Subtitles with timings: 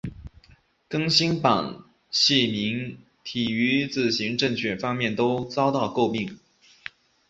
[0.89, 1.77] 更新版
[2.09, 6.39] 细明体于字形正确方面都遭到诟病。